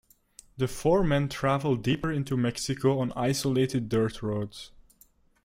[0.57, 4.71] The four men travel deeper into Mexico on isolated dirt roads.